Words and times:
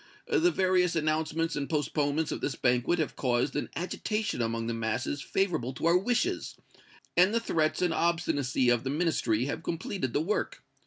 The 0.27 0.49
various 0.49 0.95
announcements 0.95 1.55
and 1.55 1.69
postponements 1.69 2.31
of 2.31 2.41
this 2.41 2.55
banquet 2.55 2.97
have 2.97 3.15
caused 3.15 3.55
an 3.55 3.69
agitation 3.75 4.41
among 4.41 4.65
the 4.65 4.73
masses 4.73 5.21
favorable 5.21 5.73
to 5.75 5.85
our 5.85 5.95
wishes, 5.99 6.55
and 7.15 7.35
the 7.35 7.39
threats 7.39 7.83
and 7.83 7.93
obstinacy 7.93 8.69
of 8.69 8.83
the 8.83 8.89
Ministry 8.89 9.45
have 9.45 9.61
completed 9.61 10.13
the 10.13 10.21
work. 10.21 10.63